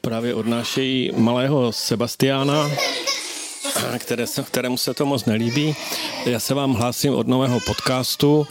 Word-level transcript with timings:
právě 0.00 0.34
odnášejí 0.34 1.12
malého 1.16 1.72
Sebastiána, 1.72 2.70
které 3.98 4.26
se, 4.26 4.42
kterému 4.42 4.76
se 4.76 4.94
to 4.94 5.06
moc 5.06 5.24
nelíbí. 5.24 5.76
Já 6.26 6.40
se 6.40 6.54
vám 6.54 6.74
hlásím 6.74 7.14
od 7.14 7.26
nového 7.26 7.60
podcastu. 7.60 8.46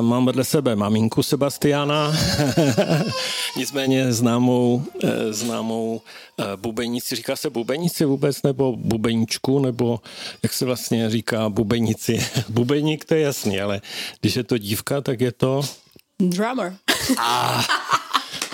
Mám 0.00 0.26
vedle 0.26 0.44
sebe 0.44 0.76
maminku 0.76 1.22
Sebastiana, 1.22 2.12
nicméně 3.56 4.12
známou, 4.12 4.84
eh, 5.04 5.32
známou 5.32 6.00
eh, 6.38 6.44
bubenici. 6.56 7.16
Říká 7.16 7.36
se 7.36 7.50
bubenici 7.50 8.04
vůbec, 8.04 8.42
nebo 8.42 8.76
bubeničku, 8.76 9.58
nebo 9.58 10.00
jak 10.42 10.52
se 10.52 10.64
vlastně 10.64 11.10
říká 11.10 11.48
bubenici. 11.48 12.26
Bubeník 12.48 13.04
to 13.04 13.14
je 13.14 13.20
jasný, 13.20 13.60
ale 13.60 13.80
když 14.20 14.36
je 14.36 14.44
to 14.44 14.58
dívka, 14.58 15.00
tak 15.00 15.20
je 15.20 15.32
to... 15.32 15.62
Drummer. 16.20 16.76
Ah, 17.18 17.62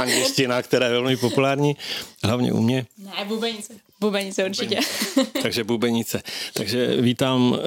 angličtina, 0.00 0.62
která 0.62 0.86
je 0.86 0.92
velmi 0.92 1.16
populární, 1.16 1.76
hlavně 2.24 2.52
u 2.52 2.62
mě. 2.62 2.86
Ne, 2.98 3.24
bubenice. 3.24 3.74
Bubenice 4.00 4.44
určitě. 4.44 4.78
Bubenice. 5.14 5.42
Takže 5.42 5.64
bubenice. 5.64 6.22
Takže 6.54 6.96
vítám 6.96 7.58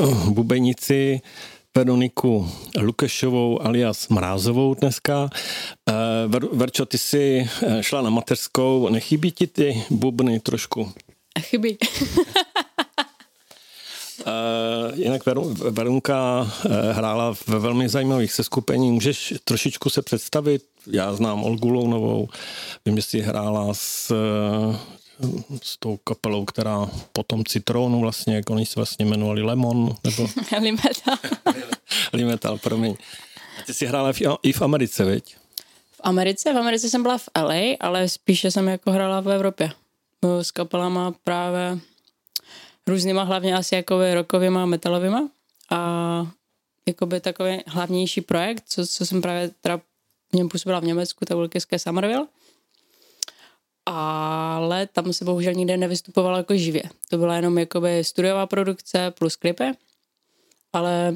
uh, 0.00 0.28
bubenici 0.30 1.20
Veroniku 1.76 2.50
Lukešovou 2.80 3.62
alias 3.62 4.08
Mrázovou 4.08 4.74
dneska. 4.74 5.30
Uh, 5.88 6.32
Ver, 6.32 6.46
Verčo, 6.52 6.86
ty 6.86 6.98
jsi 6.98 7.48
eh, 7.62 7.82
šla 7.82 8.02
na 8.02 8.10
mateřskou. 8.10 8.88
Nechybí 8.88 9.32
ti 9.32 9.46
ty 9.46 9.82
bubny 9.90 10.40
trošku? 10.40 10.92
Chybí. 11.40 11.78
Uh, 14.26 14.98
jinak 14.98 15.22
Verunka 15.70 16.40
uh, 16.40 16.72
hrála 16.92 17.34
ve 17.46 17.58
velmi 17.58 17.88
zajímavých 17.88 18.32
seskupení. 18.32 18.90
Můžeš 18.90 19.34
trošičku 19.44 19.90
se 19.90 20.02
představit? 20.02 20.62
Já 20.86 21.12
znám 21.12 21.44
Olgu 21.44 21.68
Lounovou, 21.68 22.28
vím, 22.84 22.96
že 22.96 23.02
jsi 23.02 23.20
hrála 23.20 23.74
s, 23.74 24.14
s 25.62 25.76
tou 25.78 25.96
kapelou, 25.96 26.44
která 26.44 26.90
potom 27.12 27.44
Citronu 27.44 28.00
vlastně, 28.00 28.36
jak 28.36 28.50
oni 28.50 28.66
se 28.66 28.72
vlastně 28.76 29.06
jmenovali 29.06 29.42
Lemon, 29.42 29.94
nebo... 30.04 30.28
Limetal. 30.60 31.16
Limetal, 32.12 32.58
promiň. 32.62 32.96
A 33.58 33.62
ty 33.66 33.74
jsi 33.74 33.86
hrála 33.86 34.12
v, 34.12 34.20
i 34.42 34.52
v 34.52 34.62
Americe, 34.62 35.04
viď? 35.04 35.36
V 35.92 36.00
Americe? 36.00 36.52
V 36.52 36.56
Americe 36.56 36.90
jsem 36.90 37.02
byla 37.02 37.18
v 37.18 37.28
LA, 37.42 37.76
ale 37.80 38.08
spíše 38.08 38.50
jsem 38.50 38.68
jako 38.68 38.90
hrála 38.90 39.20
v 39.20 39.30
Evropě. 39.30 39.70
S 40.42 40.50
kapelama 40.50 41.14
právě 41.24 41.78
různýma, 42.88 43.22
hlavně 43.22 43.56
asi 43.56 43.74
jako 43.74 44.14
rokovýma, 44.14 44.66
metalovýma 44.66 45.28
a 45.70 46.26
jakoby 46.88 47.20
takový 47.20 47.58
hlavnější 47.66 48.20
projekt, 48.20 48.64
co, 48.66 48.86
co 48.86 49.06
jsem 49.06 49.22
právě 49.22 49.50
teda 49.60 49.80
v 50.32 50.32
něm 50.32 50.48
působila 50.48 50.80
v 50.80 50.84
Německu, 50.84 51.24
to 51.24 51.34
byl 51.34 51.48
Keské 51.48 51.78
Summerville. 51.78 52.26
Ale 53.86 54.86
tam 54.86 55.12
se 55.12 55.24
bohužel 55.24 55.54
nikde 55.54 55.76
nevystupovalo 55.76 56.36
jako 56.36 56.56
živě. 56.56 56.82
To 57.10 57.18
byla 57.18 57.36
jenom 57.36 57.58
jakoby 57.58 58.04
studiová 58.04 58.46
produkce 58.46 59.10
plus 59.10 59.36
klipy. 59.36 59.64
Ale 60.72 61.14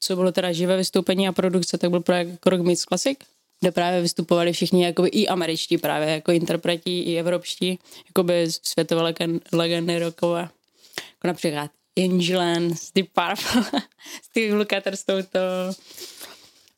co 0.00 0.16
bylo 0.16 0.32
teda 0.32 0.52
živé 0.52 0.76
vystoupení 0.76 1.28
a 1.28 1.32
produkce, 1.32 1.78
tak 1.78 1.90
byl 1.90 2.00
projekt 2.00 2.46
Rock 2.46 2.60
Meets 2.60 2.82
Classic, 2.82 3.18
kde 3.60 3.72
právě 3.72 4.02
vystupovali 4.02 4.52
všichni 4.52 4.84
jakoby 4.84 5.08
i 5.08 5.28
američtí 5.28 5.78
právě, 5.78 6.08
jako 6.08 6.32
interpreti, 6.32 7.00
i 7.00 7.18
evropští, 7.18 7.78
jakoby 8.06 8.46
světové 8.62 9.14
legendy 9.52 9.98
rockové 9.98 10.48
jako 10.96 11.26
například 11.26 11.70
Angelan 12.04 12.74
z 12.74 12.92
Deep 12.92 13.08
Purple, 13.12 13.80
z 14.22 14.32
těch 14.32 14.52
Lukather 14.52 14.96
s 14.96 15.04
touto 15.04 15.38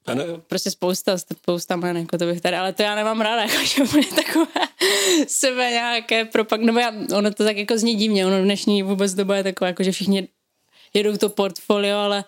ano. 0.06 0.24
Prostě 0.46 0.70
spousta, 0.70 1.18
spousta 1.18 1.76
men, 1.76 1.96
jako 1.96 2.18
to 2.18 2.26
bych 2.26 2.40
tady, 2.40 2.56
ale 2.56 2.72
to 2.72 2.82
já 2.82 2.94
nemám 2.94 3.20
ráda, 3.20 3.42
jako 3.52 3.64
že 3.64 3.84
bude 3.84 4.06
takové 4.06 4.46
sebe 5.26 5.70
nějaké 5.70 6.24
propak, 6.24 6.60
nebo 6.60 6.78
já, 6.78 6.92
ono 7.16 7.30
to 7.30 7.44
tak 7.44 7.56
jako 7.56 7.78
zní 7.78 7.94
divně, 7.94 8.26
ono 8.26 8.40
v 8.40 8.44
dnešní 8.44 8.82
vůbec 8.82 9.14
doba 9.14 9.36
je 9.36 9.42
takové, 9.42 9.68
jako 9.68 9.82
že 9.82 9.92
všichni 9.92 10.28
jedou 10.94 11.16
to 11.16 11.28
portfolio, 11.28 11.98
ale 11.98 12.24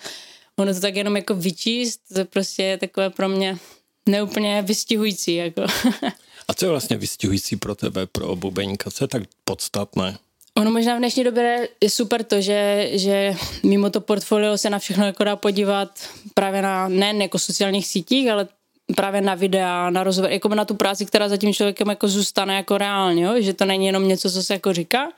ono 0.56 0.74
to 0.74 0.80
tak 0.80 0.96
jenom 0.96 1.16
jako 1.16 1.34
vyčíst, 1.34 2.00
to 2.14 2.24
prostě 2.24 2.62
je 2.62 2.78
takové 2.78 3.10
pro 3.10 3.28
mě 3.28 3.58
neúplně 4.06 4.62
vystihující, 4.62 5.34
jako. 5.34 5.62
A 6.48 6.54
co 6.54 6.64
je 6.64 6.70
vlastně 6.70 6.96
vystihující 6.96 7.56
pro 7.56 7.74
tebe, 7.74 8.06
pro 8.06 8.36
bubeníka, 8.36 8.90
co 8.90 9.04
je 9.04 9.08
tak 9.08 9.22
podstatné? 9.44 10.18
Ono 10.56 10.70
možná 10.70 10.94
v 10.94 10.98
dnešní 10.98 11.24
době 11.24 11.68
je 11.80 11.90
super 11.90 12.24
to, 12.24 12.40
že, 12.40 12.88
že 12.92 13.34
mimo 13.62 13.90
to 13.90 14.00
portfolio 14.00 14.58
se 14.58 14.70
na 14.70 14.78
všechno 14.78 15.06
jako 15.06 15.24
dá 15.24 15.36
podívat 15.36 16.08
právě 16.34 16.62
na, 16.62 16.88
ne 16.88 17.14
jako 17.20 17.38
sociálních 17.38 17.86
sítích, 17.86 18.30
ale 18.30 18.48
právě 18.96 19.20
na 19.20 19.34
videa, 19.34 19.90
na 19.90 20.04
rozhovor, 20.04 20.30
jako 20.30 20.48
na 20.48 20.64
tu 20.64 20.74
práci, 20.74 21.06
která 21.06 21.28
za 21.28 21.36
tím 21.36 21.54
člověkem 21.54 21.88
jako 21.88 22.08
zůstane 22.08 22.56
jako 22.56 22.78
reálně, 22.78 23.24
jo? 23.24 23.34
že 23.38 23.52
to 23.52 23.64
není 23.64 23.86
jenom 23.86 24.08
něco, 24.08 24.30
co 24.30 24.42
se 24.42 24.52
jako 24.52 24.72
říká, 24.72 25.08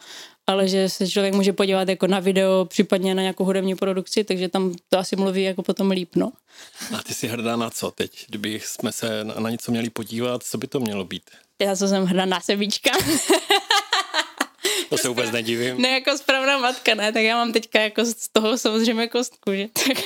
ale 0.46 0.68
že 0.68 0.88
se 0.88 1.08
člověk 1.08 1.34
může 1.34 1.52
podívat 1.52 1.88
jako 1.88 2.06
na 2.06 2.20
video, 2.20 2.64
případně 2.64 3.14
na 3.14 3.22
nějakou 3.22 3.44
hudební 3.44 3.74
produkci, 3.74 4.24
takže 4.24 4.48
tam 4.48 4.74
to 4.88 4.98
asi 4.98 5.16
mluví 5.16 5.42
jako 5.42 5.62
potom 5.62 5.90
líp, 5.90 6.16
no. 6.16 6.32
A 6.98 7.02
ty 7.02 7.14
jsi 7.14 7.28
hrdá 7.28 7.56
na 7.56 7.70
co 7.70 7.90
teď? 7.90 8.26
Kdyby 8.28 8.60
jsme 8.64 8.92
se 8.92 9.24
na, 9.24 9.50
něco 9.50 9.70
měli 9.70 9.90
podívat, 9.90 10.42
co 10.42 10.58
by 10.58 10.66
to 10.66 10.80
mělo 10.80 11.04
být? 11.04 11.22
Já 11.62 11.76
jsem 11.76 12.04
hrdá 12.04 12.24
na 12.24 12.40
sebíčka. 12.40 12.90
To 14.88 14.98
se 14.98 15.08
vůbec 15.08 15.30
nedivím. 15.30 15.82
Ne, 15.82 15.88
jako 15.88 16.18
správná 16.18 16.58
matka, 16.58 16.94
ne, 16.94 17.12
tak 17.12 17.22
já 17.22 17.36
mám 17.36 17.52
teďka 17.52 17.80
jako 17.80 18.04
z 18.04 18.28
toho 18.28 18.58
samozřejmě 18.58 19.08
kostku, 19.08 19.52
že 19.54 19.68
tak. 19.68 19.98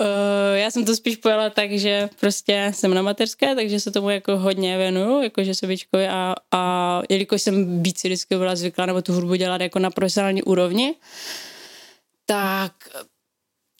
Uh, 0.00 0.06
já 0.54 0.70
jsem 0.70 0.84
to 0.84 0.96
spíš 0.96 1.16
pojela 1.16 1.50
tak, 1.50 1.72
že 1.72 2.08
prostě 2.20 2.72
jsem 2.74 2.94
na 2.94 3.02
mateřské, 3.02 3.54
takže 3.54 3.80
se 3.80 3.90
tomu 3.90 4.10
jako 4.10 4.36
hodně 4.36 4.78
věnuju, 4.78 5.22
jakože 5.22 5.54
sobičkovi 5.54 6.08
a, 6.08 6.34
a 6.52 7.02
jelikož 7.08 7.42
jsem 7.42 7.82
víc 7.82 8.04
vždycky 8.04 8.36
byla 8.36 8.56
zvyklá 8.56 8.86
nebo 8.86 9.02
tu 9.02 9.12
hudbu 9.12 9.34
dělat 9.34 9.60
jako 9.60 9.78
na 9.78 9.90
profesionální 9.90 10.42
úrovni, 10.42 10.94
tak 12.26 12.72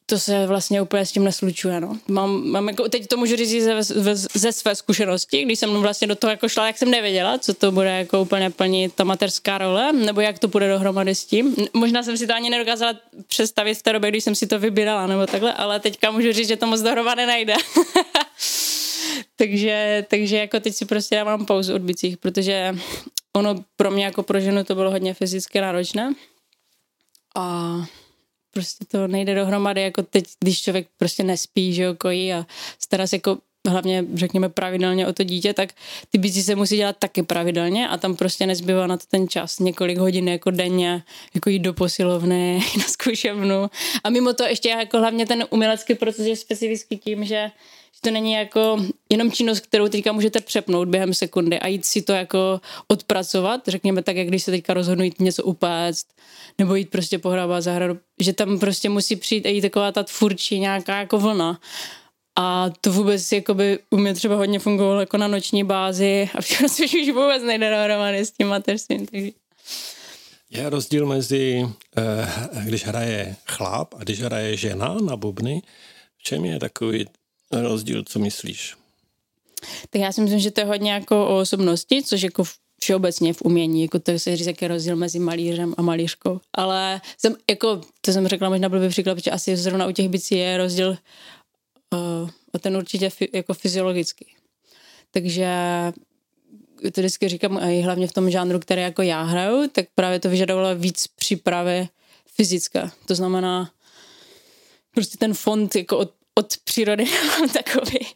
to 0.07 0.19
se 0.19 0.47
vlastně 0.47 0.83
úplně 0.83 1.07
s 1.07 1.13
tím 1.13 1.25
neslučuje, 1.25 1.81
no. 1.81 1.99
Mám, 2.09 2.51
mám 2.51 2.69
jako, 2.69 2.89
teď 2.89 3.07
to 3.07 3.17
můžu 3.17 3.37
říct 3.37 3.65
ze, 3.65 3.83
ze, 3.83 4.17
ze 4.17 4.53
své 4.53 4.75
zkušenosti, 4.75 5.45
když 5.45 5.59
jsem 5.59 5.71
vlastně 5.71 6.07
do 6.07 6.15
toho 6.15 6.31
jako 6.31 6.49
šla, 6.49 6.67
jak 6.67 6.79
jsem 6.79 6.91
nevěděla, 6.91 7.39
co 7.39 7.55
to 7.55 7.73
bude 7.73 7.91
jako 7.91 8.23
úplně 8.23 8.51
plnit 8.51 8.95
ta 8.95 9.05
mateřská 9.05 9.59
role, 9.59 9.93
nebo 9.93 10.21
jak 10.21 10.39
to 10.39 10.49
bude 10.49 10.69
dohromady 10.69 11.15
s 11.15 11.25
tím. 11.25 11.57
Možná 11.73 12.03
jsem 12.03 12.17
si 12.17 12.27
to 12.27 12.35
ani 12.35 12.51
nedokázala 12.51 12.95
představit 13.27 13.75
v 13.75 13.83
té 13.83 13.93
době, 13.93 14.11
když 14.11 14.25
jsem 14.25 14.35
si 14.35 14.47
to 14.47 14.59
vybírala, 14.59 15.07
nebo 15.07 15.27
takhle, 15.27 15.53
ale 15.53 15.81
teďka 15.81 16.11
můžu 16.11 16.33
říct, 16.33 16.49
že 16.49 16.57
to 16.57 16.67
moc 16.67 16.81
dohromady 16.81 17.27
nejde. 17.27 17.55
takže, 19.37 20.07
takže 20.09 20.37
jako 20.37 20.61
teď 20.61 20.75
si 20.75 20.85
prostě 20.85 21.17
dávám 21.17 21.47
pauzu 21.47 21.75
od 21.75 21.83
bicích, 21.83 22.17
protože 22.17 22.77
ono 23.37 23.55
pro 23.77 23.91
mě 23.91 24.05
jako 24.05 24.23
pro 24.23 24.41
ženu 24.41 24.65
to 24.65 24.75
bylo 24.75 24.91
hodně 24.91 25.15
fyzicky 25.15 25.61
náročné. 25.61 26.15
A 27.37 27.77
prostě 28.57 28.85
to 28.85 29.07
nejde 29.07 29.35
dohromady, 29.35 29.83
jako 29.83 30.03
teď, 30.03 30.25
když 30.41 30.63
člověk 30.63 30.89
prostě 30.97 31.23
nespí, 31.25 31.75
že 31.75 31.83
jo, 31.83 31.95
kojí 31.95 32.33
a 32.33 32.47
stará 32.79 33.07
se 33.07 33.17
jako 33.17 33.39
hlavně 33.69 34.05
řekněme 34.15 34.49
pravidelně 34.49 35.07
o 35.07 35.13
to 35.13 35.23
dítě, 35.23 35.55
tak 35.55 35.69
ty 36.11 36.19
bicí 36.19 36.43
se 36.43 36.55
musí 36.55 36.77
dělat 36.77 36.97
taky 36.99 37.23
pravidelně 37.23 37.89
a 37.89 37.97
tam 37.97 38.17
prostě 38.17 38.47
nezbývá 38.47 38.87
na 38.87 38.97
to 38.97 39.05
ten 39.11 39.29
čas, 39.29 39.59
několik 39.59 39.99
hodin 39.99 40.29
jako 40.29 40.51
denně, 40.51 41.03
jako 41.35 41.51
jít 41.51 41.59
do 41.59 41.75
posilovny, 41.75 42.63
na 42.79 42.85
zkušebnu. 42.85 43.71
A 44.05 44.11
mimo 44.11 44.33
to 44.33 44.45
ještě 44.45 44.69
jako 44.69 44.99
hlavně 44.99 45.27
ten 45.27 45.45
umělecký 45.51 45.95
proces 45.95 46.27
je 46.27 46.37
specifický 46.37 46.97
tím, 46.97 47.25
že 47.25 47.51
to 48.01 48.11
není 48.11 48.33
jako 48.33 48.87
jenom 49.09 49.33
činnost, 49.33 49.61
kterou 49.61 49.89
teďka 49.89 50.13
můžete 50.13 50.41
přepnout 50.41 50.89
během 50.89 51.15
sekundy 51.15 51.59
a 51.59 51.67
jít 51.67 51.85
si 51.85 52.03
to 52.03 52.13
jako 52.13 52.61
odpracovat, 52.89 53.61
řekněme 53.67 54.03
tak, 54.03 54.17
jak 54.17 54.29
když 54.29 54.43
se 54.43 54.51
teďka 54.51 54.75
rozhodnu 54.75 55.05
jít 55.05 55.21
něco 55.21 55.45
upéct, 55.45 56.07
nebo 56.59 56.75
jít 56.75 56.91
prostě 56.91 57.19
pohrávat 57.19 57.63
zahradu, 57.63 57.99
že 58.21 58.33
tam 58.33 58.59
prostě 58.59 58.89
musí 58.89 59.17
přijít 59.17 59.47
jít 59.47 59.61
taková 59.61 59.93
ta 59.93 60.03
tvůrčí 60.03 60.61
nějaká 60.61 60.99
jako 60.99 61.19
vlna. 61.19 61.61
A 62.39 62.71
to 62.81 62.93
vůbec 62.93 63.33
jakoby 63.33 63.79
u 63.91 63.97
mě 63.97 64.15
třeba 64.15 64.37
hodně 64.37 64.59
fungovalo 64.59 65.01
jako 65.01 65.17
na 65.17 65.29
noční 65.29 65.65
bázi 65.65 66.31
a 66.35 66.41
všechno 66.41 66.69
se 66.69 66.85
už 66.85 67.09
vůbec 67.09 67.43
nejde 67.43 67.71
dohromady 67.71 68.19
s 68.19 68.31
tím 68.31 68.49
mateřstvím. 68.49 69.07
Takže... 69.07 69.31
Je 70.51 70.71
rozdíl 70.71 71.07
mezi, 71.07 71.69
eh, 71.97 72.29
když 72.65 72.85
hraje 72.85 73.37
chlap 73.47 73.95
a 73.95 74.03
když 74.03 74.23
hraje 74.23 74.57
žena 74.57 74.97
na 75.05 75.17
bubny, 75.17 75.63
v 76.19 76.23
čem 76.23 76.45
je 76.45 76.59
takový 76.59 77.07
rozdíl, 77.53 78.05
co 78.05 78.19
myslíš? 78.19 78.75
Tak 79.91 80.03
já 80.03 80.13
si 80.13 80.21
myslím, 80.21 80.41
že 80.41 80.51
to 80.51 80.61
je 80.61 80.65
hodně 80.65 80.93
jako 80.93 81.29
o 81.29 81.39
osobnosti, 81.39 82.03
což 82.03 82.23
jako 82.23 82.45
všeobecně 82.81 83.33
v 83.33 83.43
umění, 83.43 83.83
jako 83.83 83.99
to 83.99 84.19
se 84.19 84.37
říká, 84.37 84.51
jaký 84.51 84.67
rozdíl 84.67 84.97
mezi 84.97 85.19
malířem 85.19 85.75
a 85.77 85.83
malířkou. 85.83 86.41
Ale 86.53 87.01
jsem, 87.19 87.37
jako, 87.51 87.81
to 88.01 88.13
jsem 88.13 88.29
řekla 88.29 88.49
možná 88.49 88.69
blbý 88.69 88.89
příklad, 88.89 89.15
protože 89.15 89.31
asi 89.31 89.57
zrovna 89.57 89.87
u 89.87 89.93
těch 89.93 90.09
bicí 90.09 90.35
je 90.35 90.57
rozdíl 90.57 90.89
uh, 90.89 92.31
a 92.55 92.59
ten 92.59 92.77
určitě 92.77 93.11
jako 93.33 93.55
fyziologický. 93.55 94.27
Takže 95.11 95.49
to 96.93 97.01
vždycky 97.01 97.29
říkám, 97.29 97.57
a 97.57 97.71
i 97.71 97.81
hlavně 97.81 98.07
v 98.07 98.13
tom 98.13 98.31
žánru, 98.31 98.59
který 98.59 98.83
jako 98.83 99.03
já 99.03 99.23
hraju, 99.23 99.69
tak 99.73 99.87
právě 99.95 100.21
to 100.21 100.29
vyžadovalo 100.29 100.75
víc 100.75 101.07
přípravy 101.07 101.89
fyzické. 102.35 102.91
To 103.07 103.15
znamená, 103.15 103.71
prostě 104.95 105.19
ten 105.19 105.35
fond 105.35 105.77
jako 105.77 105.99
od, 105.99 106.13
od 106.39 106.47
přírody 106.65 107.05
mám 107.41 107.49
takový. 107.49 108.07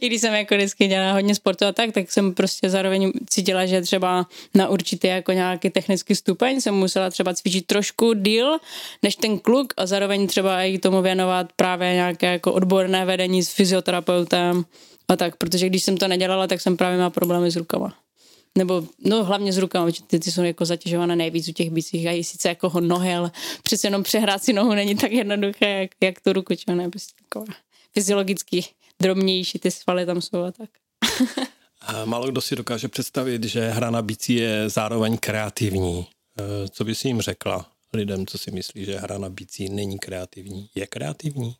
I 0.00 0.06
když 0.06 0.20
jsem 0.20 0.34
jako 0.34 0.54
vždycky 0.54 0.86
dělala 0.86 1.12
hodně 1.12 1.34
sportu 1.34 1.64
a 1.64 1.72
tak, 1.72 1.92
tak 1.92 2.12
jsem 2.12 2.34
prostě 2.34 2.70
zároveň 2.70 3.12
cítila, 3.30 3.66
že 3.66 3.80
třeba 3.80 4.26
na 4.54 4.68
určitý 4.68 5.08
jako 5.08 5.32
nějaký 5.32 5.70
technický 5.70 6.14
stupeň 6.14 6.60
jsem 6.60 6.74
musela 6.74 7.10
třeba 7.10 7.34
cvičit 7.34 7.66
trošku 7.66 8.12
díl 8.14 8.58
než 9.02 9.16
ten 9.16 9.38
kluk 9.38 9.72
a 9.76 9.86
zároveň 9.86 10.26
třeba 10.26 10.62
i 10.62 10.78
tomu 10.78 11.02
věnovat 11.02 11.52
právě 11.56 11.94
nějaké 11.94 12.32
jako 12.32 12.52
odborné 12.52 13.04
vedení 13.04 13.42
s 13.42 13.52
fyzioterapeutem 13.52 14.64
a 15.08 15.16
tak, 15.16 15.36
protože 15.36 15.66
když 15.66 15.82
jsem 15.82 15.96
to 15.96 16.08
nedělala, 16.08 16.46
tak 16.46 16.60
jsem 16.60 16.76
právě 16.76 16.96
měla 16.96 17.10
problémy 17.10 17.50
s 17.50 17.56
rukama. 17.56 18.01
Nebo, 18.58 18.84
no 19.04 19.24
hlavně 19.24 19.52
s 19.52 19.58
rukama, 19.58 19.90
ty, 20.06 20.18
ty 20.18 20.30
jsou 20.30 20.42
jako 20.42 20.64
zatěžované 20.64 21.16
nejvíc 21.16 21.48
u 21.48 21.52
těch 21.52 21.70
bicích 21.70 22.06
a 22.06 22.10
i 22.10 22.24
sice 22.24 22.48
jako 22.48 22.68
ho 22.68 22.80
nohy, 22.80 23.14
ale 23.14 23.30
přece 23.62 23.86
jenom 23.86 24.02
přehrát 24.02 24.44
si 24.44 24.52
nohu 24.52 24.74
není 24.74 24.94
tak 24.94 25.12
jednoduché, 25.12 25.68
jak, 25.68 25.90
jak 26.00 26.20
tu 26.20 26.32
ruku, 26.32 26.54
čo 26.54 26.74
ne, 26.74 26.90
prostě 26.90 27.12
takové 27.28 27.54
fyziologicky 27.94 28.64
drobnější 29.02 29.58
ty 29.58 29.70
svaly 29.70 30.06
tam 30.06 30.20
jsou 30.20 30.42
a 30.42 30.52
tak. 30.52 30.70
málo 32.04 32.30
kdo 32.30 32.40
si 32.40 32.56
dokáže 32.56 32.88
představit, 32.88 33.44
že 33.44 33.68
hra 33.68 33.90
na 33.90 34.02
bicí 34.02 34.34
je 34.34 34.68
zároveň 34.68 35.18
kreativní. 35.18 36.06
E, 36.38 36.68
co 36.68 36.84
by 36.84 36.94
si 36.94 37.08
jim 37.08 37.20
řekla 37.20 37.70
lidem, 37.92 38.26
co 38.26 38.38
si 38.38 38.50
myslí, 38.50 38.84
že 38.84 38.98
hra 38.98 39.18
na 39.18 39.28
bicí 39.28 39.68
není 39.68 39.98
kreativní? 39.98 40.68
Je 40.74 40.86
kreativní? 40.86 41.56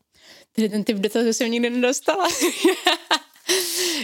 Tedy 0.53 0.69
ten 0.69 0.85
typ 0.85 0.97
dotazu 0.97 1.33
jsem 1.33 1.51
nikdy 1.51 1.71
nedostala. 1.71 2.29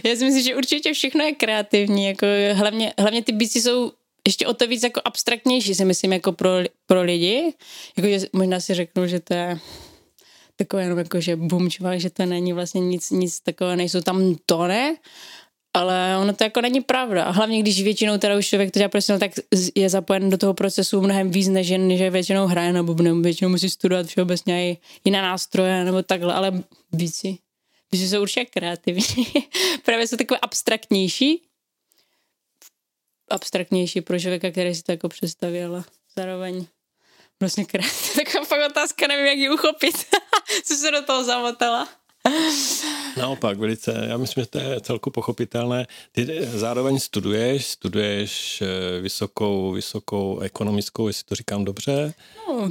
Já 0.04 0.16
si 0.16 0.24
myslím, 0.24 0.42
že 0.42 0.56
určitě 0.56 0.92
všechno 0.92 1.24
je 1.24 1.32
kreativní, 1.32 2.04
jako 2.04 2.26
hlavně, 2.54 2.92
hlavně 2.98 3.22
ty 3.22 3.32
bicí 3.32 3.60
jsou 3.60 3.92
ještě 4.26 4.46
o 4.46 4.54
to 4.54 4.66
víc 4.66 4.82
jako 4.82 5.00
abstraktnější, 5.04 5.74
si 5.74 5.84
myslím, 5.84 6.12
jako 6.12 6.32
pro, 6.32 6.50
pro 6.86 7.02
lidi. 7.02 7.54
Jako, 7.96 8.26
možná 8.32 8.60
si 8.60 8.74
řeknu, 8.74 9.06
že 9.06 9.20
to 9.20 9.34
je 9.34 9.58
takové 10.56 10.82
jenom 10.82 10.98
jako, 10.98 11.20
že 11.20 11.36
bumčva, 11.36 11.98
že 11.98 12.10
to 12.10 12.26
není 12.26 12.52
vlastně 12.52 12.80
nic, 12.80 13.10
nic 13.10 13.40
takového, 13.40 13.76
nejsou 13.76 14.00
tam 14.00 14.36
tone, 14.46 14.96
ale 15.74 16.16
ono 16.18 16.32
to 16.32 16.44
jako 16.44 16.60
není 16.60 16.80
pravda. 16.80 17.24
A 17.24 17.30
hlavně, 17.30 17.62
když 17.62 17.82
většinou 17.82 18.18
teda 18.18 18.36
už 18.36 18.46
člověk 18.46 18.70
to 18.70 18.78
dělá 18.78 18.88
prostě, 18.88 19.18
tak 19.18 19.30
je 19.74 19.88
zapojen 19.88 20.30
do 20.30 20.38
toho 20.38 20.54
procesu 20.54 21.00
mnohem 21.00 21.30
víc, 21.30 21.48
než, 21.48 21.66
že 21.96 22.10
většinou 22.10 22.46
hraje 22.46 22.72
nebo 22.72 22.94
většinou 22.94 23.50
musí 23.50 23.70
studovat 23.70 24.06
všeobecně 24.06 24.70
i 24.70 24.78
jiné 25.04 25.22
nástroje 25.22 25.84
nebo 25.84 26.02
takhle, 26.02 26.34
ale 26.34 26.62
víci 26.92 27.38
že 27.93 28.08
jsou 28.08 28.23
určitě 28.23 28.44
kreativní. 28.44 29.26
Právě 29.85 30.06
jsou 30.06 30.17
takové 30.17 30.40
abstraktnější. 30.40 31.43
Abstraktnější 33.31 34.00
pro 34.00 34.20
člověka, 34.20 34.50
který 34.50 34.75
si 34.75 34.82
to 34.82 34.93
jako 34.93 35.08
představil. 35.08 35.85
Zároveň 36.17 36.67
vlastně 37.40 37.64
kreativní. 37.64 38.14
Taková 38.25 38.44
fakt 38.44 38.70
otázka, 38.70 39.06
nevím, 39.06 39.26
jak 39.26 39.38
ji 39.38 39.50
uchopit. 39.50 39.96
Co 40.64 40.75
se 40.75 40.90
do 40.90 41.02
toho 41.02 41.25
zamotala. 41.25 41.88
Naopak, 43.18 43.58
velice, 43.58 44.06
já 44.08 44.16
myslím, 44.16 44.44
že 44.44 44.50
to 44.50 44.58
je 44.58 44.80
celku 44.80 45.10
pochopitelné. 45.10 45.86
Ty 46.12 46.46
zároveň 46.46 46.98
studuješ, 46.98 47.66
studuješ 47.66 48.62
eh, 48.62 49.00
vysokou, 49.00 49.72
vysokou 49.72 50.38
ekonomickou, 50.40 51.08
jestli 51.08 51.24
to 51.24 51.34
říkám 51.34 51.64
dobře. 51.64 52.14
No, 52.48 52.70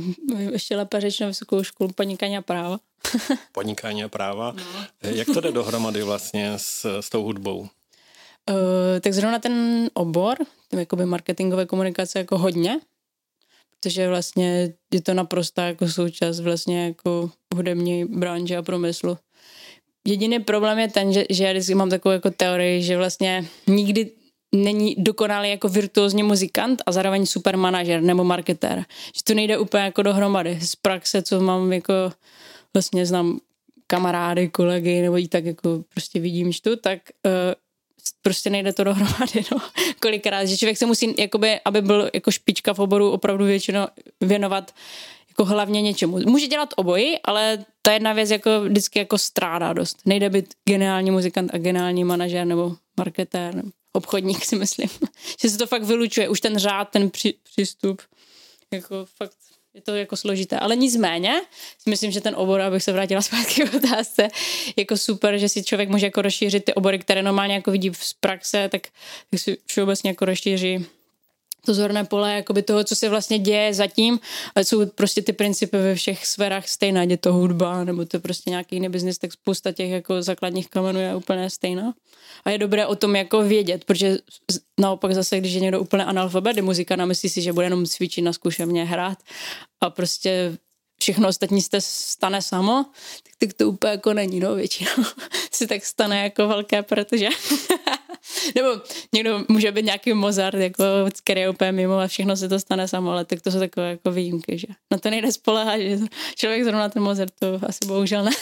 ještě 0.52 0.76
lépe 0.76 1.02
řečeno 1.02 1.28
vysokou 1.28 1.64
školu 1.64 1.92
podnikání 1.92 2.38
a 2.38 2.42
práva. 2.42 2.80
podnikání 3.52 4.04
a 4.04 4.08
práva. 4.08 4.52
No. 4.52 4.64
Eh, 5.02 5.16
jak 5.16 5.28
to 5.34 5.42
jde 5.42 5.52
dohromady 5.52 6.04
vlastně 6.04 6.54
s, 6.58 7.00
s 7.00 7.10
tou 7.10 7.24
hudbou? 7.24 7.60
Uh, 8.50 9.00
tak 9.02 9.14
zrovna 9.14 9.40
ten 9.40 9.90
obor, 9.94 10.38
jakoby 10.78 11.06
marketingové 11.06 11.66
komunikace 11.66 12.20
jako 12.20 12.38
hodně, 12.38 12.80
protože 13.70 14.10
vlastně 14.10 14.74
je 14.94 15.02
to 15.02 15.14
naprosto 15.14 15.62
jako 15.62 15.88
součást 15.88 16.40
vlastně 16.40 16.86
jako 16.86 17.32
hudební 17.56 18.06
branže 18.06 18.58
a 18.58 18.62
průmyslu. 18.62 19.18
Jediný 20.08 20.40
problém 20.40 20.80
je 20.80 20.88
ten, 20.88 21.14
že, 21.14 21.26
že 21.30 21.44
já 21.44 21.52
vždycky 21.52 21.76
mám 21.76 21.90
takovou 21.90 22.14
jako 22.14 22.32
teorii, 22.32 22.84
že 22.84 22.98
vlastně 22.98 23.46
nikdy 23.68 24.12
není 24.56 24.96
dokonalý 24.98 25.50
jako 25.50 25.70
virtuózní 25.70 26.24
muzikant 26.24 26.82
a 26.86 26.92
zároveň 26.92 27.26
super 27.26 27.58
manažer 27.58 28.02
nebo 28.02 28.24
marketér. 28.24 28.86
Že 29.16 29.24
to 29.24 29.34
nejde 29.34 29.58
úplně 29.58 29.84
jako 29.84 30.02
dohromady. 30.02 30.60
Z 30.62 30.76
praxe, 30.76 31.22
co 31.22 31.42
mám 31.42 31.74
jako 31.74 31.94
vlastně 32.74 33.06
znám 33.06 33.40
kamarády, 33.88 34.50
kolegy, 34.50 35.02
nebo 35.02 35.18
i 35.18 35.28
tak 35.28 35.46
jako 35.46 35.84
prostě 35.94 36.20
vidím 36.20 36.54
čtu, 36.54 36.76
tak 36.76 37.00
uh, 37.26 37.32
prostě 38.22 38.50
nejde 38.50 38.74
to 38.74 38.84
dohromady, 38.84 39.44
no. 39.52 39.58
Kolikrát, 40.00 40.46
že 40.46 40.58
člověk 40.58 40.78
se 40.78 40.86
musí, 40.86 41.16
jakoby, 41.18 41.60
aby 41.66 41.82
byl 41.82 42.10
jako 42.14 42.32
špička 42.32 42.74
v 42.74 42.80
oboru, 42.80 43.12
opravdu 43.12 43.46
většinou 43.46 43.88
věnovat 44.22 44.72
jako 45.40 45.50
hlavně 45.50 45.82
něčemu. 45.82 46.18
Může 46.18 46.48
dělat 46.48 46.74
oboji, 46.76 47.20
ale 47.24 47.66
ta 47.82 47.94
jedna 47.94 48.14
věc 48.14 48.32
jako 48.32 48.62
vždycky 48.62 49.00
jako 49.00 49.18
strádá 49.18 49.74
dost. 49.74 49.98
Nejde 50.06 50.30
být 50.30 50.54
geniální 50.70 51.12
muzikant 51.12 51.54
a 51.54 51.58
geniální 51.58 52.04
manažer 52.04 52.48
nebo 52.48 52.76
marketér, 52.98 53.56
nebo 53.56 53.70
obchodník 53.94 54.46
si 54.46 54.56
myslím. 54.56 54.90
že 55.42 55.50
se 55.50 55.58
to 55.58 55.68
fakt 55.68 55.84
vylučuje. 55.84 56.30
Už 56.30 56.42
ten 56.42 56.58
řád, 56.58 56.90
ten 56.90 57.10
při, 57.10 57.34
přístup, 57.44 58.02
jako 58.74 59.06
fakt 59.18 59.38
je 59.74 59.82
to 59.82 59.96
jako 59.96 60.18
složité. 60.18 60.60
Ale 60.60 60.76
nicméně, 60.76 61.42
si 61.78 61.90
myslím, 61.90 62.12
že 62.12 62.22
ten 62.22 62.36
obor, 62.36 62.62
abych 62.62 62.84
se 62.84 62.92
vrátila 62.92 63.22
zpátky 63.30 63.62
k 63.62 63.74
otázce, 63.74 64.28
jako 64.76 64.98
super, 64.98 65.38
že 65.38 65.50
si 65.50 65.64
člověk 65.64 65.90
může 65.90 66.06
jako 66.06 66.22
rozšířit 66.22 66.66
ty 66.66 66.74
obory, 66.74 67.00
které 67.00 67.22
normálně 67.22 67.54
jako 67.54 67.72
vidí 67.72 67.90
v 67.90 68.14
praxe, 68.20 68.70
tak, 68.72 68.82
tak 69.32 69.40
si 69.40 69.58
všeobecně 69.66 70.10
jako 70.10 70.26
rozšíří 70.26 70.86
to 71.68 71.74
zorné 71.74 72.04
pole 72.04 72.34
jakoby 72.34 72.62
toho, 72.62 72.84
co 72.84 72.96
se 72.96 73.10
vlastně 73.10 73.40
děje 73.40 73.74
zatím, 73.74 74.20
ale 74.56 74.66
jsou 74.66 74.86
prostě 74.86 75.22
ty 75.22 75.34
principy 75.34 75.78
ve 75.78 75.96
všech 75.96 76.26
sférách 76.26 76.68
stejná, 76.68 77.04
je 77.04 77.18
to 77.18 77.34
hudba, 77.34 77.84
nebo 77.84 78.06
to 78.06 78.20
prostě 78.20 78.50
nějaký 78.50 78.76
jiný 78.76 78.90
biznis, 78.90 79.18
tak 79.18 79.34
spousta 79.34 79.72
těch 79.72 79.90
jako 79.90 80.22
základních 80.22 80.70
kamenů 80.70 81.00
je 81.00 81.16
úplně 81.16 81.50
stejná. 81.50 81.94
A 82.46 82.50
je 82.50 82.58
dobré 82.58 82.86
o 82.86 82.96
tom 82.96 83.16
jako 83.16 83.42
vědět, 83.42 83.86
protože 83.86 84.18
naopak 84.80 85.14
zase, 85.14 85.40
když 85.40 85.54
je 85.54 85.60
někdo 85.60 85.82
úplně 85.82 86.06
analfabet, 86.06 86.58
muzika 86.62 86.96
namyslí 86.96 87.30
si, 87.30 87.42
že 87.42 87.54
bude 87.54 87.66
jenom 87.66 87.86
cvičit 87.86 88.24
na 88.24 88.34
zkušebně 88.34 88.86
hrát 88.86 89.18
a 89.82 89.90
prostě 89.90 90.58
všechno 91.00 91.28
ostatní 91.28 91.62
se 91.62 91.78
stane 91.82 92.42
samo, 92.42 92.86
tak, 93.24 93.34
tak 93.38 93.54
to 93.54 93.70
úplně 93.70 93.92
jako 93.92 94.14
není, 94.14 94.40
no 94.40 94.56
většinou 94.56 95.04
si 95.52 95.68
tak 95.68 95.86
stane 95.86 96.24
jako 96.24 96.48
velké, 96.48 96.84
protože 96.84 97.30
nebo 98.56 98.82
někdo 99.14 99.46
může 99.48 99.72
být 99.72 99.86
nějaký 99.86 100.14
Mozart, 100.14 100.60
jako, 100.60 100.84
který 101.24 101.42
je 101.42 101.50
úplně 101.50 101.72
mimo 101.72 102.00
a 102.00 102.08
všechno 102.08 102.38
se 102.38 102.50
to 102.50 102.60
stane 102.60 102.88
samo, 102.88 103.12
ale 103.12 103.26
tak 103.26 103.42
to 103.42 103.52
jsou 103.52 103.60
takové 103.60 103.90
jako 103.90 104.12
výjimky, 104.12 104.58
že 104.58 104.68
na 104.92 104.98
to 104.98 105.10
nejde 105.10 105.32
spolehat, 105.32 105.80
že 105.80 105.98
člověk 106.36 106.64
zrovna 106.64 106.90
ten 106.90 107.04
Mozart, 107.04 107.34
to 107.40 107.60
asi 107.68 107.86
bohužel 107.86 108.24
ne. 108.24 108.32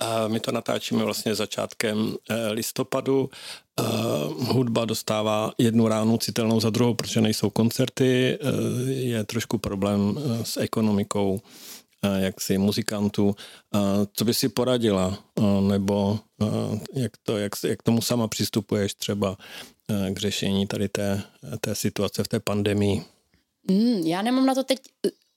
A 0.00 0.28
my 0.28 0.40
to 0.40 0.52
natáčíme 0.52 1.04
vlastně 1.04 1.34
začátkem 1.34 2.14
eh, 2.30 2.48
listopadu. 2.52 3.30
Uh, 3.80 3.86
hudba 4.46 4.84
dostává 4.84 5.52
jednu 5.58 5.88
ránu 5.88 6.18
citelnou 6.18 6.60
za 6.60 6.70
druhou, 6.70 6.94
protože 6.94 7.20
nejsou 7.20 7.50
koncerty. 7.50 8.38
Uh, 8.42 8.88
je 8.88 9.24
trošku 9.24 9.58
problém 9.58 10.18
s 10.42 10.56
ekonomikou 10.56 11.40
jaksi 12.18 12.58
muzikantů. 12.58 13.36
Co 14.12 14.24
by 14.24 14.34
si 14.34 14.48
poradila, 14.48 15.18
nebo 15.60 16.18
jak, 16.94 17.12
to, 17.22 17.38
jak, 17.38 17.52
jak 17.64 17.82
tomu 17.82 18.00
sama 18.02 18.28
přistupuješ 18.28 18.94
třeba 18.94 19.36
k 20.10 20.18
řešení 20.18 20.66
tady 20.66 20.88
té, 20.88 21.22
té 21.60 21.74
situace 21.74 22.24
v 22.24 22.28
té 22.28 22.40
pandemii? 22.40 23.04
Mm, 23.70 24.06
já 24.06 24.22
nemám 24.22 24.46
na 24.46 24.54
to 24.54 24.64
teď 24.64 24.78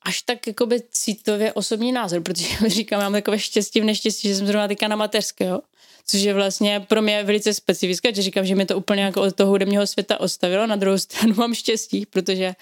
až 0.05 0.21
tak 0.21 0.47
jakoby 0.47 0.81
citově 0.91 1.53
osobní 1.53 1.91
názor, 1.91 2.21
protože 2.21 2.47
říkám, 2.67 2.99
mám 2.99 3.13
takové 3.13 3.39
štěstí 3.39 3.81
v 3.81 3.83
neštěstí, 3.83 4.27
že 4.27 4.35
jsem 4.35 4.47
zrovna 4.47 4.67
teďka 4.67 4.87
na 4.87 4.95
mateřského, 4.95 5.61
což 6.05 6.21
je 6.21 6.33
vlastně 6.33 6.85
pro 6.87 7.01
mě 7.01 7.23
velice 7.23 7.53
specifické, 7.53 8.13
že 8.13 8.21
říkám, 8.21 8.45
že 8.45 8.55
mi 8.55 8.65
to 8.65 8.77
úplně 8.77 9.03
jako 9.03 9.21
od 9.21 9.35
toho 9.35 9.49
hudebního 9.49 9.87
světa 9.87 10.19
odstavilo, 10.19 10.67
na 10.67 10.75
druhou 10.75 10.97
stranu 11.07 11.35
mám 11.37 11.53
štěstí, 11.53 12.05
protože 12.05 12.53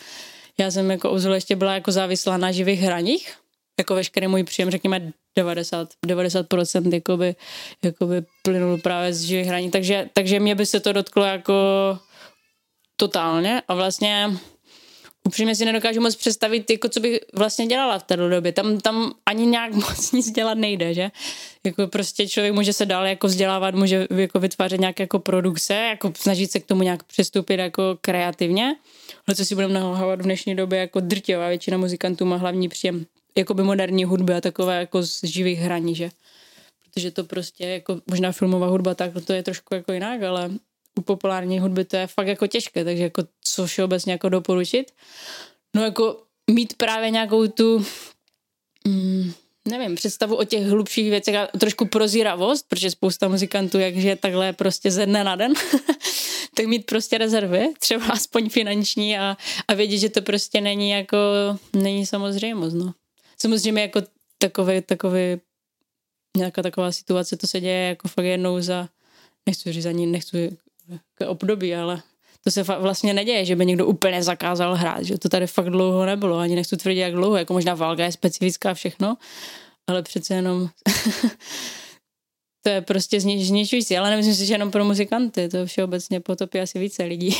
já 0.58 0.72
jsem 0.72 0.91
jako 0.91 1.12
obzvláště 1.12 1.55
byla 1.55 1.74
jako 1.74 1.91
závislá 1.91 2.38
na 2.38 2.51
živých 2.51 2.79
hraních, 2.79 3.34
jako 3.80 3.96
veškerý 3.96 4.28
můj 4.28 4.44
příjem, 4.44 4.70
řekněme 4.70 5.12
90, 5.38 5.90
90% 6.08 6.94
jakoby, 6.94 7.36
jakoby 7.84 8.24
plynul 8.44 8.78
právě 8.78 9.13
z 9.13 9.22
živých 9.22 9.48
hraní, 9.48 9.72
takže, 9.72 10.10
takže 10.13 10.40
mě 10.40 10.56
by 10.56 10.66
se 10.66 10.80
to 10.80 10.94
dotklo 10.94 11.24
jako 11.24 11.54
totálně 12.96 13.62
a 13.68 13.74
vlastně 13.74 14.30
upřímně 15.24 15.56
si 15.56 15.66
nedokážu 15.66 16.01
moc 16.01 16.16
představit, 16.16 16.70
jako 16.70 16.90
co 16.90 17.00
bych 17.00 17.20
vlastně 17.34 17.68
dělala 17.68 18.00
v 18.00 18.04
té 18.04 18.18
době. 18.18 18.51
Tam, 18.51 18.80
tam 18.80 19.13
ani 19.25 19.46
nějak 19.46 19.74
moc 19.74 20.12
nic 20.12 20.32
dělat 20.32 20.58
nejde, 20.58 20.94
že? 20.94 21.12
Jako 21.66 21.88
prostě 21.88 22.28
člověk 22.28 22.54
může 22.54 22.74
se 22.74 22.86
dál 22.86 23.06
jako 23.06 23.28
vzdělávat, 23.28 23.75
může 23.75 24.08
jako 24.16 24.40
vytvářet 24.40 24.80
nějaké 24.80 25.04
jako 25.04 25.20
produkce, 25.20 25.74
jako 25.74 26.13
snažit 26.16 26.51
se 26.51 26.60
k 26.60 26.66
tomu 26.66 26.84
nějak 26.84 27.04
přistoupit 27.04 27.60
jako 27.60 27.98
kreativně. 28.01 28.75
Ale 29.28 29.36
co 29.36 29.46
si 29.46 29.56
budeme 29.56 29.74
nahlávat 29.74 30.20
v 30.20 30.24
dnešní 30.24 30.56
době, 30.56 30.80
jako 30.80 31.00
drtivá 31.00 31.48
většina 31.48 31.78
muzikantů 31.78 32.25
má 32.25 32.36
hlavní 32.36 32.70
příjem 32.70 33.06
jakoby 33.38 33.64
moderní 33.64 34.04
hudby 34.04 34.34
a 34.34 34.42
takové 34.42 34.80
jako 34.80 35.04
z 35.04 35.24
živých 35.24 35.60
hraní, 35.60 35.96
že? 35.96 36.10
Protože 36.84 37.12
to 37.12 37.24
prostě 37.24 37.66
jako 37.66 38.02
možná 38.10 38.32
filmová 38.32 38.68
hudba, 38.68 38.96
tak 38.96 39.12
to 39.26 39.34
je 39.34 39.44
trošku 39.44 39.76
jako 39.76 39.94
jinak, 39.94 40.24
ale 40.24 40.50
u 41.00 41.02
populární 41.02 41.60
hudby 41.60 41.86
to 41.86 41.98
je 41.98 42.08
fakt 42.08 42.28
jako 42.28 42.48
těžké, 42.48 42.84
takže 42.84 43.04
jako 43.04 43.24
co 43.44 43.66
všeobecně 43.66 44.12
jako 44.12 44.30
doporučit. 44.30 44.92
No 45.76 45.84
jako 45.84 46.24
mít 46.52 46.74
právě 46.78 47.10
nějakou 47.10 47.48
tu 47.48 47.86
mm, 48.88 49.34
nevím, 49.68 49.96
představu 49.96 50.36
o 50.36 50.44
těch 50.44 50.68
hlubších 50.68 51.10
věcech 51.10 51.36
a 51.36 51.48
trošku 51.48 51.86
prozíravost, 51.86 52.66
protože 52.70 52.92
spousta 52.92 53.28
muzikantů, 53.28 53.80
jakže 53.80 54.16
takhle 54.16 54.54
prostě 54.54 54.92
ze 54.92 55.06
dne 55.06 55.24
na 55.24 55.36
den, 55.36 55.54
tak 56.56 56.66
mít 56.66 56.86
prostě 56.86 57.18
rezervy, 57.18 57.74
třeba 57.80 58.06
aspoň 58.06 58.50
finanční 58.50 59.18
a, 59.18 59.38
a 59.68 59.74
vědět, 59.74 59.98
že 59.98 60.10
to 60.10 60.22
prostě 60.22 60.62
není 60.62 60.90
jako, 60.90 61.18
není 61.74 62.06
samozřejmost, 62.06 62.76
no. 62.76 62.94
Samozřejmě 63.41 63.81
jako 63.81 64.01
takový, 64.38 64.81
takový, 64.81 65.41
nějaká 66.38 66.62
taková 66.62 66.91
situace, 66.91 67.38
to 67.38 67.48
se 67.48 67.62
děje 67.62 67.88
jako 67.88 68.07
fakt 68.07 68.25
jednou 68.25 68.62
za, 68.62 68.89
nechci 69.45 69.74
říct 69.74 69.86
ani, 69.86 70.05
nechci 70.05 70.57
k 71.13 71.27
období, 71.27 71.75
ale 71.75 72.01
to 72.43 72.51
se 72.51 72.63
vlastně 72.63 73.13
neděje, 73.13 73.45
že 73.45 73.55
by 73.55 73.65
někdo 73.65 73.86
úplně 73.86 74.24
zakázal 74.24 74.75
hrát, 74.75 75.03
že 75.03 75.17
to 75.17 75.29
tady 75.29 75.48
fakt 75.48 75.69
dlouho 75.69 76.05
nebylo, 76.05 76.38
ani 76.38 76.55
nechci 76.55 76.77
tvrdit, 76.77 77.00
jak 77.00 77.13
dlouho, 77.13 77.38
jako 77.38 77.53
možná 77.53 77.75
válka 77.75 78.03
je 78.03 78.12
specifická 78.12 78.74
všechno, 78.74 79.17
ale 79.88 80.03
přece 80.03 80.33
jenom 80.33 80.69
to 82.63 82.69
je 82.69 82.81
prostě 82.81 83.21
zničující, 83.21 83.98
ale 83.98 84.10
nemyslím 84.10 84.36
si, 84.36 84.45
že 84.45 84.53
jenom 84.53 84.71
pro 84.71 84.86
muzikanty, 84.86 85.50
to 85.50 85.65
všeobecně 85.65 86.19
potopí 86.19 86.60
asi 86.60 86.79
více 86.79 87.03
lidí. 87.03 87.36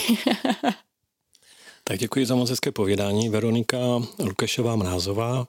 tak 1.84 2.00
děkuji 2.00 2.26
za 2.26 2.36
moc 2.36 2.50
hezké 2.50 2.72
povědání. 2.72 3.30
Veronika 3.30 3.78
Lukešová 4.20 4.76
Mrázová, 4.76 5.48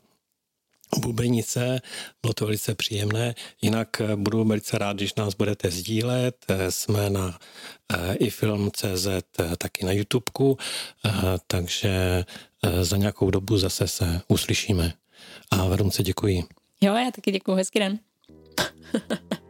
bubenice, 0.99 1.81
bylo 2.23 2.33
to 2.35 2.45
velice 2.45 2.75
příjemné. 2.75 3.35
Jinak 3.63 4.01
eh, 4.01 4.17
budu 4.17 4.45
velice 4.45 4.79
rád, 4.79 4.97
když 4.97 5.15
nás 5.15 5.35
budete 5.35 5.71
sdílet. 5.71 6.37
Eh, 6.49 6.71
jsme 6.73 7.11
na 7.11 7.39
eh, 7.93 8.15
i 8.15 8.31
film.cz 8.31 9.07
taky 9.59 9.85
na 9.87 9.93
YouTubeku, 9.93 10.59
takže 11.47 12.25
za 12.81 12.97
nějakou 12.97 13.31
dobu 13.31 13.59
zase 13.59 13.89
se 13.89 14.21
uslyšíme. 14.29 14.93
A 15.51 15.67
Verunce 15.67 16.03
děkuji. 16.03 16.45
Jo, 16.81 16.95
já 16.95 17.11
taky 17.11 17.31
děkuji, 17.31 17.55
hezký 17.55 17.79
den. 17.79 17.99